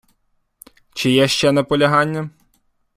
Чи 0.95 1.09
є 1.11 1.27
ще 1.27 1.51
наполягання? 1.51 2.29